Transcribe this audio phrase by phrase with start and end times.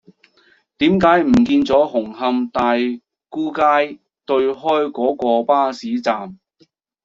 [0.79, 2.73] 點解唔見左紅磡大
[3.29, 6.39] 沽街對開嗰個巴士站